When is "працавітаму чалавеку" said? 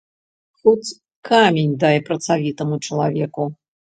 2.07-3.47